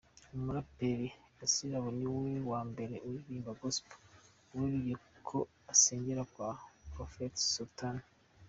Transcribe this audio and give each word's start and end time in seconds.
Umuraperi 0.35 1.07
Gasirabo 1.39 1.89
ni 1.99 2.07
we 2.17 2.31
wa 2.51 2.59
mbere 2.69 2.95
uririmba 3.05 3.57
Gospel 3.61 3.97
weruye 4.55 4.95
ko 5.27 5.37
asengera 5.73 6.21
kwa 6.33 6.49
Prophet 6.91 7.33
Sultan. 7.53 7.95